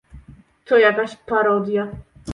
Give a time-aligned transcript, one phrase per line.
[0.65, 1.87] To jakaś parodia